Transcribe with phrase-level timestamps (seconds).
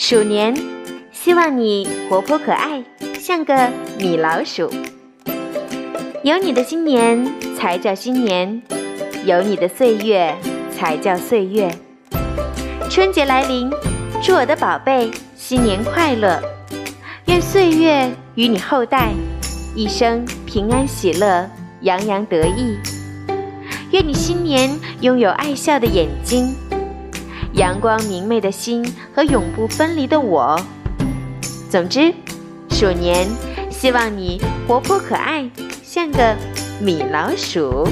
[0.00, 0.54] 鼠年，
[1.10, 2.84] 希望你活泼可爱，
[3.18, 4.70] 像个米老鼠。
[6.22, 7.26] 有你的新年
[7.56, 8.62] 才叫新年，
[9.24, 10.32] 有你的岁月
[10.70, 11.68] 才叫岁月。
[12.88, 13.68] 春节来临，
[14.22, 16.40] 祝我的宝贝新年快乐！
[17.26, 19.10] 愿岁月与你后代
[19.74, 22.78] 一生平安喜乐，洋洋得意。
[23.90, 24.70] 愿你新年
[25.00, 26.54] 拥有爱笑的眼睛。
[27.58, 30.56] 阳光明媚的心和永不分离的我。
[31.68, 32.14] 总之，
[32.70, 33.26] 鼠年
[33.68, 35.50] 希望你活泼可爱，
[35.82, 36.36] 像个
[36.80, 37.84] 米老鼠。